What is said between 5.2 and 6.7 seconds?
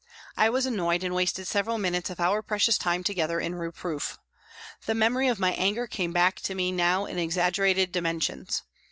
of my anger came back to